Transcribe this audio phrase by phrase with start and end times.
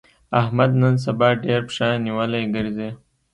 [0.41, 2.89] احمد نن سبا ډېر پښه نيولی ګرځي.